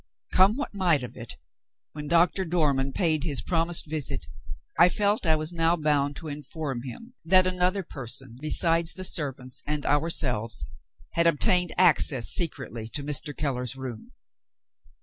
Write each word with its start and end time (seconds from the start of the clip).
Come 0.31 0.57
what 0.57 0.73
might 0.73 1.03
of 1.03 1.15
it, 1.15 1.35
when 1.91 2.07
Dr. 2.07 2.43
Dormann 2.43 2.91
paid 2.91 3.23
his 3.23 3.43
promised 3.43 3.85
visit, 3.85 4.25
I 4.79 4.89
felt 4.89 5.27
I 5.27 5.35
was 5.35 5.53
now 5.53 5.75
bound 5.77 6.15
to 6.15 6.27
inform 6.27 6.81
him 6.81 7.13
that 7.23 7.45
another 7.45 7.83
person 7.83 8.35
besides 8.41 8.95
the 8.95 9.03
servants 9.03 9.61
and 9.67 9.85
ourselves 9.85 10.65
had 11.11 11.27
obtained 11.27 11.71
access 11.77 12.29
secretly 12.29 12.87
to 12.87 13.03
Mr. 13.03 13.37
Keller's 13.37 13.75
room. 13.75 14.11